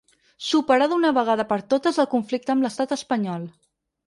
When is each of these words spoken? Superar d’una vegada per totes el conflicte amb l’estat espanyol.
Superar 0.45 0.87
d’una 0.93 1.11
vegada 1.17 1.45
per 1.51 1.59
totes 1.75 2.01
el 2.05 2.09
conflicte 2.15 2.55
amb 2.57 2.67
l’estat 2.69 2.97
espanyol. 2.97 3.47